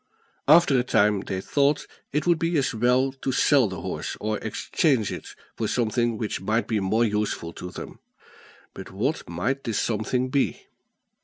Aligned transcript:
After 0.47 0.79
a 0.79 0.83
time 0.83 1.19
they 1.21 1.41
thought 1.41 1.85
it 2.11 2.25
would 2.25 2.39
be 2.39 2.57
as 2.57 2.73
well 2.73 3.11
to 3.11 3.31
sell 3.31 3.67
the 3.67 3.81
horse, 3.81 4.17
or 4.19 4.39
exchange 4.39 5.11
it 5.11 5.35
for 5.55 5.67
something 5.67 6.17
which 6.17 6.41
might 6.41 6.67
be 6.67 6.79
more 6.79 7.05
useful 7.05 7.53
to 7.53 7.69
them. 7.69 7.99
But 8.73 8.89
what 8.89 9.29
might 9.29 9.63
this 9.63 9.77
something 9.79 10.29
be? 10.29 10.65